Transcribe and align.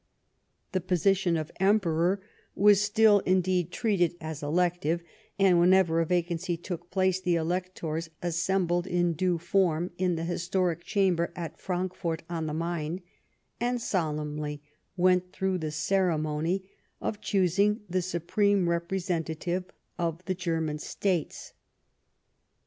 The 0.71 0.81
position 0.81 1.37
of 1.37 1.51
emperor 1.59 2.23
was 2.55 2.81
still, 2.81 3.19
indeed, 3.19 3.69
treated 3.71 4.15
as 4.19 4.41
elective, 4.41 5.03
and 5.37 5.59
whenever 5.59 6.01
a 6.01 6.07
vacancy 6.07 6.57
took 6.57 6.89
place, 6.89 7.21
the 7.21 7.35
electors 7.35 8.09
assembled 8.19 8.87
in 8.87 9.13
due 9.13 9.37
form 9.37 9.91
in 9.99 10.15
the 10.15 10.23
historic 10.23 10.81
chamber 10.83 11.31
at 11.35 11.59
Frankfort 11.59 12.23
on 12.31 12.47
the 12.47 12.51
Main 12.55 13.03
and 13.59 13.79
solemnly 13.79 14.63
went 14.97 15.31
through 15.31 15.59
the 15.59 15.69
ceremony 15.69 16.67
of 16.99 17.21
choosing 17.21 17.81
the 17.87 18.01
supreme 18.01 18.65
repre 18.65 18.99
sentative 19.03 19.65
of 19.99 20.25
the 20.25 20.33
German 20.33 20.79
states. 20.79 21.53